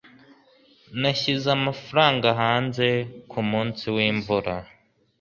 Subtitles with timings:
[1.03, 2.87] Yashyize amafaranga hanze
[3.31, 4.55] kumunsi wimvura.